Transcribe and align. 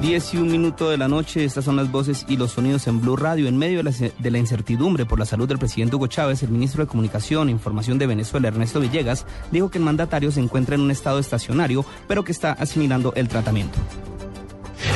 10 0.00 0.34
y 0.34 0.38
un 0.38 0.50
minuto 0.50 0.88
de 0.88 0.96
la 0.96 1.08
noche, 1.08 1.44
estas 1.44 1.66
son 1.66 1.76
las 1.76 1.92
voces 1.92 2.24
y 2.26 2.38
los 2.38 2.52
sonidos 2.52 2.86
en 2.86 3.02
Blue 3.02 3.16
Radio. 3.16 3.48
En 3.48 3.58
medio 3.58 3.82
de 3.82 3.82
la, 3.82 3.90
de 3.90 4.30
la, 4.30 4.38
incertidumbre 4.38 5.04
por 5.04 5.18
la 5.18 5.26
salud 5.26 5.46
del 5.46 5.58
presidente 5.58 5.96
Hugo 5.96 6.06
Chávez, 6.06 6.42
el 6.42 6.48
ministro 6.48 6.82
de 6.82 6.88
Comunicación 6.88 7.48
e 7.48 7.52
Información 7.52 7.98
de 7.98 8.06
Venezuela, 8.06 8.48
Ernesto 8.48 8.80
Villegas, 8.80 9.26
dijo 9.50 9.70
que 9.70 9.76
el 9.76 9.84
mandatario 9.84 10.32
se 10.32 10.40
encuentra 10.40 10.74
en 10.74 10.80
un 10.80 10.90
estado 10.90 11.18
estacionario, 11.18 11.84
pero 12.08 12.24
que 12.24 12.32
está 12.32 12.52
asimilando 12.52 13.12
el 13.14 13.28
tratamiento. 13.28 13.78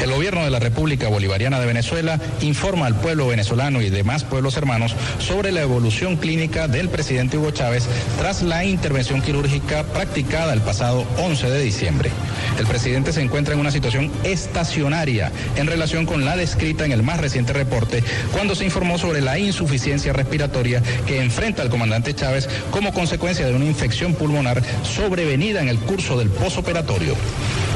El 0.04 0.12
gobierno 0.12 0.44
de 0.44 0.50
la 0.50 0.58
República 0.58 1.08
Bolivariana 1.08 1.58
de 1.58 1.64
Venezuela 1.64 2.20
informa 2.42 2.84
al 2.84 2.94
pueblo 2.94 3.26
venezolano 3.26 3.80
y 3.80 3.88
demás 3.88 4.22
pueblos 4.22 4.54
hermanos 4.58 4.94
sobre 5.18 5.50
la 5.50 5.62
evolución 5.62 6.18
clínica 6.18 6.68
del 6.68 6.90
presidente 6.90 7.38
Hugo 7.38 7.52
Chávez 7.52 7.86
tras 8.18 8.42
la 8.42 8.66
intervención 8.66 9.22
quirúrgica 9.22 9.82
practicada 9.82 10.52
el 10.52 10.60
pasado 10.60 11.06
11 11.16 11.48
de 11.48 11.62
diciembre. 11.62 12.10
El 12.58 12.66
presidente 12.66 13.14
se 13.14 13.22
encuentra 13.22 13.54
en 13.54 13.60
una 13.60 13.70
situación 13.70 14.12
estacionaria 14.24 15.32
en 15.56 15.68
relación 15.68 16.04
con 16.04 16.26
la 16.26 16.36
descrita 16.36 16.84
en 16.84 16.92
el 16.92 17.02
más 17.02 17.18
reciente 17.18 17.54
reporte 17.54 18.04
cuando 18.30 18.54
se 18.54 18.66
informó 18.66 18.98
sobre 18.98 19.22
la 19.22 19.38
insuficiencia 19.38 20.12
respiratoria 20.12 20.82
que 21.06 21.22
enfrenta 21.22 21.62
el 21.62 21.70
comandante 21.70 22.14
Chávez 22.14 22.46
como 22.70 22.92
consecuencia 22.92 23.46
de 23.46 23.54
una 23.54 23.64
infección 23.64 24.12
pulmonar 24.12 24.62
sobrevenida 24.82 25.62
en 25.62 25.70
el 25.70 25.78
curso 25.78 26.18
del 26.18 26.28
posoperatorio. 26.28 27.14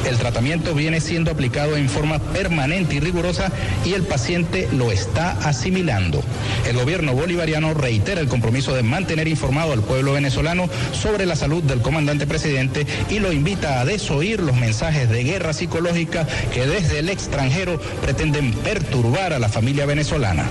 El 0.06 0.16
tratamiento 0.16 0.74
viene 0.74 1.00
siendo 1.00 1.30
aplicado 1.30 1.76
en 1.76 1.88
forma 1.88 2.18
permanente 2.18 2.94
y 2.94 3.00
rigurosa 3.00 3.50
y 3.84 3.94
el 3.94 4.02
paciente 4.02 4.68
lo 4.72 4.90
está 4.90 5.32
asimilando. 5.46 6.22
El 6.66 6.76
gobierno 6.76 7.14
bolivariano 7.14 7.74
reitera 7.74 8.20
el 8.20 8.28
compromiso 8.28 8.74
de 8.74 8.82
mantener 8.82 9.28
informado 9.28 9.72
al 9.72 9.82
pueblo 9.82 10.12
venezolano 10.12 10.68
sobre 10.92 11.26
la 11.26 11.36
salud 11.36 11.62
del 11.62 11.82
comandante 11.82 12.26
presidente 12.26 12.86
y 13.10 13.18
lo 13.18 13.32
invita 13.32 13.80
a 13.80 13.84
desoír 13.84 14.40
los 14.40 14.56
mensajes 14.56 15.08
de 15.08 15.24
guerra 15.24 15.52
psicológica 15.52 16.26
que 16.52 16.66
desde 16.66 17.00
el 17.00 17.08
extranjero 17.08 17.80
pretenden 18.02 18.52
perturbar 18.52 19.32
a 19.32 19.38
la 19.38 19.48
familia 19.48 19.86
venezolana. 19.86 20.44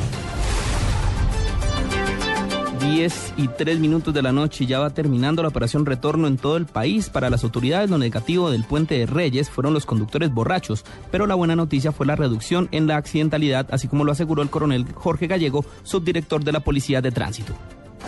10 2.80 3.33
y 3.38 3.47
3 3.47 3.80
minutos 3.80 4.14
de 4.14 4.22
la 4.22 4.31
noche 4.31 4.66
ya 4.66 4.80
va 4.80 4.89
terminando 4.89 5.42
la 5.42 5.50
operación 5.50 5.86
retorno 5.86 6.28
en 6.28 6.38
todo 6.38 6.58
el 6.58 6.66
país. 6.66 7.09
Para 7.09 7.30
las 7.30 7.44
autoridades 7.44 7.89
lo 7.89 7.97
negativo 7.97 8.52
del 8.52 8.64
puente 8.64 8.97
de 8.97 9.06
Reyes 9.06 9.50
fueron 9.50 9.73
los 9.73 9.86
conductores 9.86 10.31
borrachos, 10.31 10.86
pero 11.11 11.28
la 11.28 11.36
buena 11.36 11.55
noticia 11.55 11.92
fue 11.92 12.05
la 12.05 12.16
reducción 12.16 12.67
en 12.72 12.88
la 12.88 12.98
accidentalidad, 12.98 13.67
así 13.72 13.88
como 13.88 14.03
lo 14.03 14.11
aseguró 14.11 14.42
el 14.42 14.50
coronel 14.50 14.86
Jorge 14.94 15.28
Gallego, 15.28 15.66
subdirector 15.83 16.44
de 16.44 16.52
la 16.52 16.59
Policía 16.59 17.02
de 17.02 17.11
Tránsito. 17.11 17.53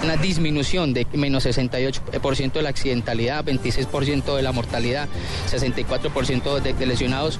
Una 0.03 0.15
disminución 0.15 0.93
de 0.93 1.05
menos 1.13 1.45
68% 1.45 2.53
de 2.53 2.61
la 2.61 2.69
accidentalidad, 2.69 3.43
26% 3.43 4.35
de 4.35 4.41
la 4.41 4.51
mortalidad, 4.51 5.09
64% 5.49 6.61
de 6.61 6.85
lesionados. 6.85 7.39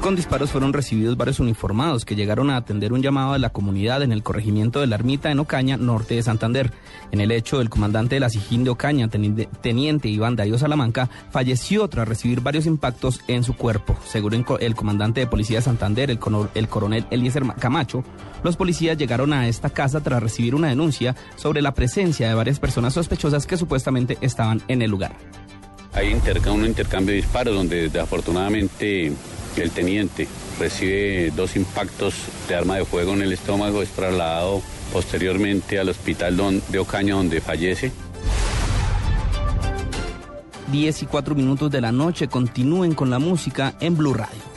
Con 0.00 0.14
disparos 0.14 0.52
fueron 0.52 0.72
recibidos 0.72 1.16
varios 1.16 1.40
uniformados 1.40 2.04
que 2.04 2.14
llegaron 2.14 2.48
a 2.50 2.56
atender 2.56 2.92
un 2.92 3.02
llamado 3.02 3.32
de 3.32 3.40
la 3.40 3.50
comunidad 3.50 4.02
en 4.02 4.12
el 4.12 4.22
corregimiento 4.22 4.80
de 4.80 4.86
la 4.86 4.94
Ermita 4.94 5.32
en 5.32 5.40
Ocaña, 5.40 5.76
norte 5.76 6.14
de 6.14 6.22
Santander. 6.22 6.72
En 7.10 7.20
el 7.20 7.32
hecho, 7.32 7.60
el 7.60 7.70
comandante 7.70 8.14
de 8.14 8.20
la 8.20 8.30
Sijín 8.30 8.62
de 8.62 8.70
Ocaña, 8.70 9.08
teniente 9.08 10.08
Iván 10.08 10.36
Darío 10.36 10.58
Salamanca, 10.58 11.10
falleció 11.30 11.88
tras 11.88 12.06
recibir 12.06 12.40
varios 12.40 12.66
impactos 12.66 13.20
en 13.26 13.42
su 13.42 13.56
cuerpo. 13.56 13.96
Según 14.06 14.46
el 14.60 14.74
comandante 14.76 15.20
de 15.20 15.26
policía 15.26 15.58
de 15.58 15.62
Santander, 15.62 16.08
el, 16.08 16.20
el 16.54 16.68
coronel 16.68 17.06
Eliezer 17.10 17.42
Camacho, 17.58 18.04
los 18.44 18.56
policías 18.56 18.96
llegaron 18.96 19.32
a 19.32 19.48
esta 19.48 19.70
casa 19.70 20.02
tras 20.02 20.22
recibir 20.22 20.54
una 20.54 20.68
denuncia 20.68 21.16
sobre 21.34 21.62
la 21.62 21.74
presencia 21.74 22.28
de 22.28 22.34
varias 22.34 22.60
personas 22.60 22.94
sospechosas 22.94 23.44
que 23.44 23.56
supuestamente 23.56 24.18
estaban 24.20 24.62
en 24.68 24.82
el 24.82 24.90
lugar. 24.90 25.16
Hay 25.94 26.08
un 26.08 26.66
intercambio 26.66 27.12
de 27.12 27.16
disparos 27.16 27.56
donde 27.56 27.90
afortunadamente 27.98 29.12
el 29.62 29.70
teniente 29.70 30.28
recibe 30.58 31.32
dos 31.34 31.56
impactos 31.56 32.14
de 32.48 32.54
arma 32.54 32.76
de 32.76 32.84
fuego 32.84 33.12
en 33.12 33.22
el 33.22 33.32
estómago, 33.32 33.82
es 33.82 33.90
trasladado 33.90 34.62
posteriormente 34.92 35.78
al 35.78 35.88
hospital 35.88 36.62
de 36.68 36.78
Ocaña 36.78 37.14
donde 37.14 37.40
fallece. 37.40 37.92
10 40.72 41.02
y 41.02 41.06
4 41.06 41.34
minutos 41.34 41.70
de 41.70 41.80
la 41.80 41.92
noche 41.92 42.28
continúen 42.28 42.94
con 42.94 43.10
la 43.10 43.18
música 43.18 43.74
en 43.80 43.96
Blue 43.96 44.14
Radio. 44.14 44.55